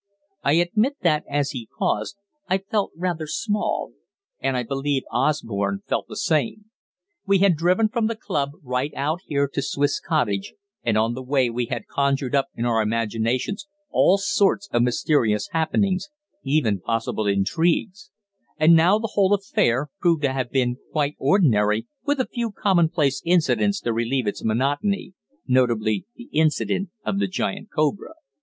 I 0.41 0.53
admit 0.53 0.97
that, 1.03 1.25
as 1.29 1.51
he 1.51 1.69
paused, 1.77 2.17
I 2.47 2.57
felt 2.57 2.91
rather 2.95 3.27
"small"; 3.27 3.91
and 4.39 4.57
I 4.57 4.63
believe 4.63 5.03
Osborne 5.11 5.83
felt 5.87 6.07
the 6.07 6.17
same. 6.17 6.71
We 7.27 7.37
had 7.37 7.55
driven 7.55 7.87
from 7.87 8.07
the 8.07 8.15
club 8.15 8.49
right 8.63 8.91
out 8.95 9.19
here 9.27 9.47
to 9.53 9.61
Swiss 9.61 9.99
Cottage, 9.99 10.55
and 10.81 10.97
on 10.97 11.13
the 11.13 11.21
way 11.21 11.51
we 11.51 11.67
had 11.67 11.85
conjured 11.85 12.33
up 12.33 12.47
in 12.55 12.65
our 12.65 12.81
imaginations 12.81 13.67
all 13.91 14.17
sorts 14.17 14.67
of 14.73 14.81
mysterious 14.81 15.49
happenings, 15.51 16.09
even 16.43 16.79
possible 16.81 17.27
intrigues; 17.27 18.09
and 18.57 18.75
now 18.75 18.97
the 18.97 19.11
whole 19.13 19.35
affair 19.35 19.89
proved 19.99 20.23
to 20.23 20.33
have 20.33 20.49
been 20.49 20.77
"quite 20.91 21.13
ordinary," 21.19 21.85
with 22.03 22.19
a 22.19 22.25
few 22.25 22.51
commonplace 22.51 23.21
incidents 23.23 23.79
to 23.81 23.93
relieve 23.93 24.25
its 24.25 24.43
monotony 24.43 25.13
notably 25.47 26.07
the 26.15 26.27
incident 26.33 26.89
of 27.05 27.19
the 27.19 27.27
giant 27.27 27.69
cobra. 27.69 28.13